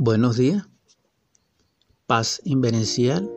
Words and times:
Buenos 0.00 0.36
días. 0.36 0.62
Paz 2.06 2.40
inverencial. 2.44 3.28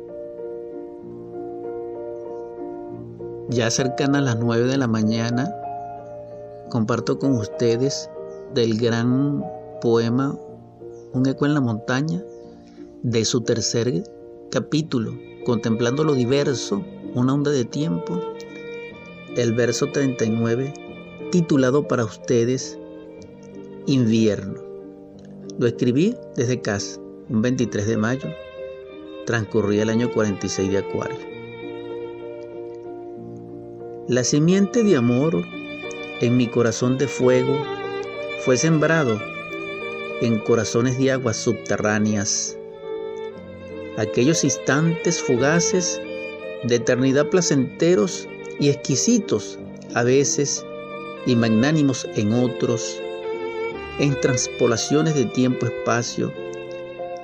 Ya 3.49 3.71
cercana 3.71 4.19
a 4.19 4.21
las 4.21 4.37
9 4.37 4.67
de 4.67 4.77
la 4.77 4.85
mañana, 4.85 5.51
comparto 6.69 7.17
con 7.17 7.31
ustedes 7.31 8.11
del 8.53 8.77
gran 8.77 9.43
poema 9.81 10.37
Un 11.13 11.27
eco 11.27 11.47
en 11.47 11.55
la 11.55 11.61
montaña, 11.61 12.23
de 13.01 13.25
su 13.25 13.41
tercer 13.41 14.03
capítulo, 14.51 15.13
contemplando 15.43 16.03
lo 16.03 16.13
diverso, 16.13 16.85
una 17.15 17.33
onda 17.33 17.49
de 17.49 17.65
tiempo, 17.65 18.21
el 19.35 19.55
verso 19.55 19.87
39, 19.91 20.75
titulado 21.31 21.87
para 21.87 22.05
ustedes 22.05 22.77
Invierno. 23.87 24.70
Lo 25.61 25.67
escribí 25.67 26.15
desde 26.35 26.59
casa, 26.59 26.99
un 27.29 27.43
23 27.43 27.85
de 27.85 27.95
mayo, 27.95 28.29
transcurría 29.27 29.83
el 29.83 29.91
año 29.91 30.11
46 30.11 30.71
de 30.71 30.79
Acuario. 30.79 31.19
La 34.07 34.23
simiente 34.23 34.83
de 34.83 34.95
amor 34.95 35.45
en 36.19 36.35
mi 36.35 36.47
corazón 36.47 36.97
de 36.97 37.07
fuego 37.07 37.55
fue 38.43 38.57
sembrado 38.57 39.21
en 40.21 40.39
corazones 40.39 40.97
de 40.97 41.11
aguas 41.11 41.37
subterráneas. 41.37 42.57
Aquellos 43.97 44.43
instantes 44.43 45.21
fugaces 45.21 46.01
de 46.63 46.77
eternidad 46.77 47.29
placenteros 47.29 48.27
y 48.59 48.69
exquisitos 48.69 49.59
a 49.93 50.01
veces 50.01 50.65
y 51.27 51.35
magnánimos 51.35 52.07
en 52.15 52.33
otros 52.33 52.99
en 53.99 54.19
transpolaciones 54.19 55.15
de 55.15 55.25
tiempo-espacio, 55.25 56.33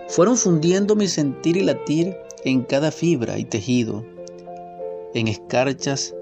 fueron 0.08 0.38
fundiendo 0.38 0.96
mi 0.96 1.08
sentir 1.08 1.58
y 1.58 1.64
latir 1.64 2.16
en 2.44 2.64
cada 2.64 2.92
fibra 2.92 3.38
y 3.38 3.46
tejido, 3.46 4.06
en 5.14 5.28
escarchas 5.28 6.14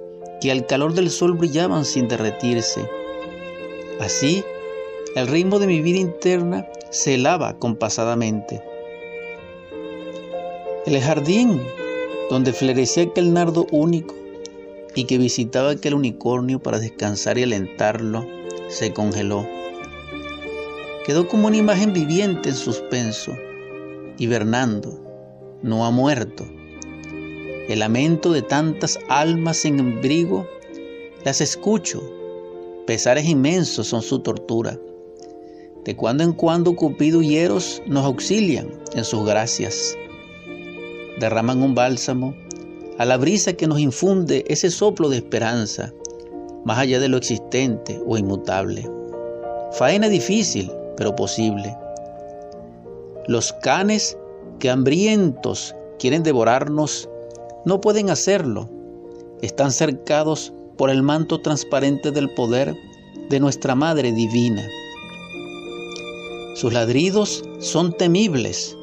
que 0.42 0.52
al 0.52 0.66
calor 0.66 0.94
del 0.94 1.10
sol 1.10 1.34
brillaban 1.34 1.86
sin 1.86 2.08
derretirse. 2.08 2.90
Así, 4.00 4.44
el 5.16 5.28
ritmo 5.28 5.60
de 5.60 5.68
mi 5.68 5.82
vida 5.82 6.00
interna 6.00 6.68
se 6.90 7.16
helaba 7.16 7.58
compasadamente. 7.58 8.62
El 10.86 11.00
jardín 11.02 11.62
donde 12.30 12.54
florecía 12.54 13.04
aquel 13.04 13.34
nardo 13.34 13.68
único 13.72 14.16
y 14.96 15.06
que 15.06 15.18
visitaba 15.18 15.72
aquel 15.72 15.94
unicornio 15.94 16.60
para 16.60 16.80
descansar 16.80 17.38
y 17.38 17.44
alentarlo, 17.44 18.26
se 18.70 18.94
congeló 18.94 19.46
quedó 21.06 21.28
como 21.28 21.48
una 21.48 21.58
imagen 21.58 21.94
viviente 21.94 22.50
en 22.50 22.56
suspenso, 22.56 23.38
hibernando, 24.18 25.00
no 25.62 25.86
ha 25.86 25.92
muerto. 25.92 26.46
El 27.68 27.80
lamento 27.80 28.32
de 28.32 28.42
tantas 28.42 28.98
almas 29.08 29.66
en 29.66 29.80
embrigo, 29.80 30.48
las 31.24 31.42
escucho, 31.42 32.02
pesares 32.88 33.26
inmensos 33.26 33.88
son 33.88 34.02
su 34.02 34.20
tortura. 34.20 34.80
De 35.84 35.96
cuando 35.96 36.24
en 36.24 36.34
cuando 36.34 36.76
Cupido 36.76 37.22
y 37.22 37.38
Eros 37.38 37.84
nos 37.86 38.04
auxilian 38.04 38.68
en 38.96 39.04
sus 39.04 39.26
gracias. 39.28 39.96
Derraman 41.20 41.62
un 41.62 41.76
bálsamo 41.76 42.36
a 42.98 43.06
la 43.06 43.18
brisa 43.18 43.54
que 43.54 43.68
nos 43.68 43.80
infunde 43.80 44.44
ese 44.48 44.72
soplo 44.72 45.10
de 45.10 45.18
esperanza, 45.18 45.94
más 46.64 46.80
allá 46.80 47.00
de 47.00 47.10
lo 47.10 47.18
existente 47.18 48.02
o 48.08 48.18
inmutable. 48.18 48.90
Faena 49.74 50.10
difícil, 50.10 50.72
pero 50.98 51.16
posible. 51.16 51.76
Los 53.28 53.54
canes 53.54 54.18
que 54.60 54.70
hambrientos 54.70 55.76
quieren 56.00 56.24
devorarnos 56.24 57.10
no 57.66 57.82
pueden 57.82 58.10
hacerlo. 58.10 58.70
Están 59.42 59.72
cercados 59.72 60.54
por 60.78 60.90
el 60.90 61.02
manto 61.04 61.42
transparente 61.42 62.12
del 62.12 62.30
poder 62.34 62.76
de 63.30 63.40
nuestra 63.40 63.76
Madre 63.76 64.12
Divina. 64.12 64.68
Sus 66.56 66.72
ladridos 66.72 67.44
son 67.60 67.92
temibles, 67.94 68.78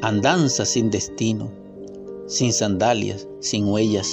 andanzas 0.00 0.70
sin 0.70 0.90
destino, 0.90 1.50
sin 2.26 2.52
sandalias, 2.52 3.28
sin 3.40 3.68
huellas, 3.68 4.08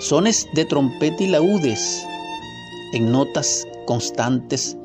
sones 0.00 0.48
de 0.54 0.64
trompeta 0.64 1.22
y 1.22 1.28
laúdes, 1.28 2.04
en 2.92 3.10
notas 3.10 3.66
constantes 3.86 4.76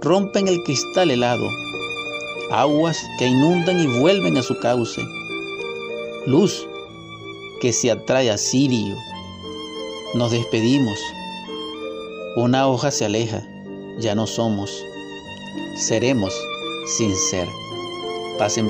rompen 0.00 0.48
el 0.48 0.62
cristal 0.62 1.10
helado, 1.10 1.48
aguas 2.50 2.98
que 3.18 3.26
inundan 3.26 3.80
y 3.80 3.86
vuelven 4.00 4.36
a 4.36 4.42
su 4.42 4.58
cauce, 4.58 5.02
luz 6.26 6.66
que 7.60 7.72
se 7.72 7.90
atrae 7.90 8.30
a 8.30 8.38
Sirio. 8.38 8.96
Nos 10.14 10.32
despedimos, 10.32 10.98
una 12.36 12.66
hoja 12.66 12.90
se 12.90 13.04
aleja, 13.04 13.42
ya 13.98 14.14
no 14.14 14.26
somos, 14.26 14.84
seremos 15.76 16.34
sin 16.96 17.14
ser. 17.14 17.46
Paz 18.38 18.56
en 18.56 18.68